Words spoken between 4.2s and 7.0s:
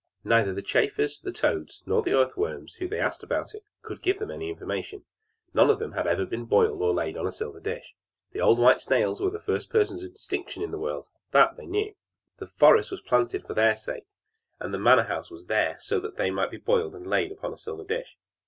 any information none of them had been boiled or